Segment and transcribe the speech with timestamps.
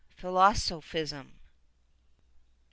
[0.17, 1.27] PHiLOSOPHis:\r.